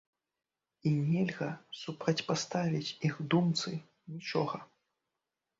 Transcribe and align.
І 0.91 0.93
нельга 1.09 1.49
супрацьпаставіць 1.81 2.95
іх 3.11 3.21
думцы 3.35 3.75
нічога! 4.15 4.57